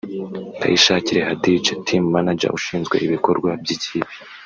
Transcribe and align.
Kayishakire 0.59 1.19
Hadidja 1.27 1.73
(Team 1.87 2.03
Manager/ushinzwe 2.15 2.95
ibikorwa 3.05 3.49
by’ikipe) 3.61 4.13